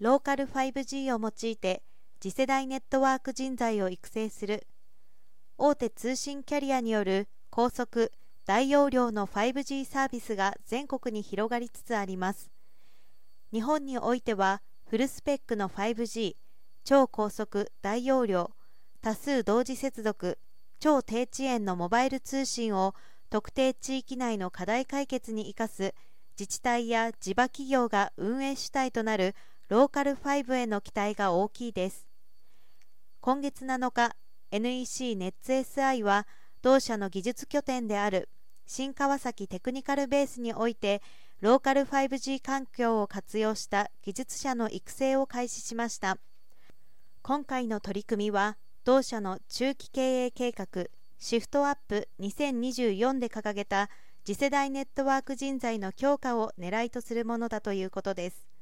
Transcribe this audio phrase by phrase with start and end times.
[0.00, 1.82] ローカル 5G を用いて
[2.20, 4.66] 次世代ネットワーク人材を育成する。
[5.56, 8.10] 大手通信キャリアによる高速
[8.44, 12.50] 大容量の 5G サービスが全国に広がりつつあります。
[13.52, 16.34] 日本においてはフルスペックの 5G
[16.82, 18.50] 超高速大容量
[19.00, 20.38] 多数同時接続
[20.80, 22.96] 超低遅延のモバイル通信を
[23.30, 25.94] 特定地域内の課題解決に生かす
[26.38, 29.36] 自治体や地場企業が運営主体となる
[29.70, 32.06] ローカル5への期待が大きいです。
[33.22, 34.14] 今月7日
[34.50, 36.26] NEC ネッツ SI は
[36.60, 38.28] 同社の技術拠点である
[38.66, 41.00] 新川崎テクニカルベースにおいて
[41.40, 46.18] ローカル 5G 環境を活用した技術者の育成を開始しました。
[47.22, 53.88] 今回の取り組みは同社の中期経営計画シフトアップ2024で掲げた
[54.26, 58.53] 次世代ネットワーク人材の強化を狙いとするものだということです。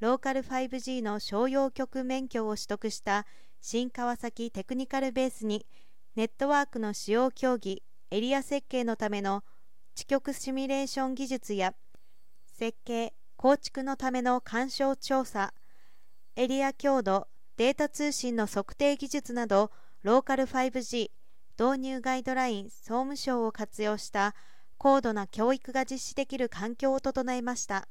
[0.00, 3.26] ローカル 5G の商用局免許を取得した
[3.60, 5.66] 新川崎テクニカルベースに
[6.16, 9.44] ネットワークの使用競技エリア設計のための
[9.94, 11.74] 地局シミュレーション技術や
[12.46, 15.52] 設計構築のための干渉調査
[16.34, 19.70] エリア強度データ通信の測定技術など
[20.02, 21.10] ローカル 5G
[21.58, 24.34] 導入ガイドライン総務省を活用した
[24.78, 27.86] 高度な教育が実施できる環境を整えました。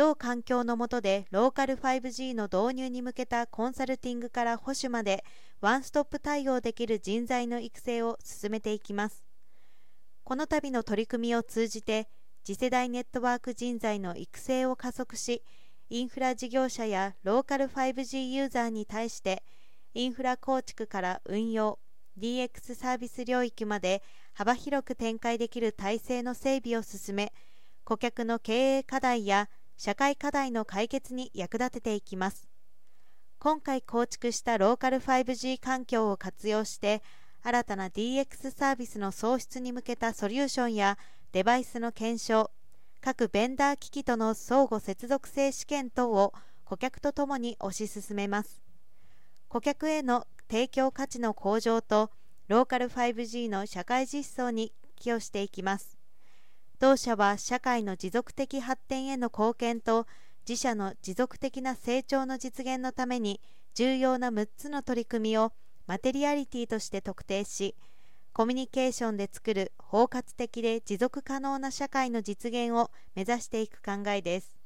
[0.00, 5.22] 同環境の下でローカル 5G の導入に向けたコンサルティングから保守まで
[5.60, 9.22] ワンストップ対応できる人材の育成を進めていきます。
[10.24, 12.08] この度の取り組みを通じて
[12.44, 15.42] 次世代ネットワーク人材の育成を加速し
[15.90, 19.42] インフラ事業者やローカル 5G ユーザーに対して
[19.92, 21.78] インフラ構築から運用
[22.18, 27.34] DX サービス領域まで幅広く展開できる体制の整備を進め
[27.84, 29.50] 顧客の経営課題や
[29.82, 32.50] 社会課題の解決に役立てていきます。
[33.38, 37.02] 今回構築したローカル 5G 環境を活用して
[37.42, 40.98] 新たな DX サービスの創出に向けたソリューションや
[41.32, 42.50] デバイスの検証
[43.00, 46.34] 各ベンダー機器との相互接続性試験等を
[46.66, 48.60] 顧客とともに推し進めます。
[49.48, 52.10] 顧客への提供価値の向上と
[52.48, 55.99] ローカル 5G の社会実装に寄与していきます。
[56.80, 60.06] 同社は社会の持続的発展への貢献と
[60.48, 63.38] 自社の持続的な成長の実現のために
[63.74, 65.52] 重要な6つの取り組みを
[65.86, 67.76] マテリアリティとして特定し
[68.32, 74.59] コミュニケーションで作る包括的で持続可能な社会の実現を目指していく考えです。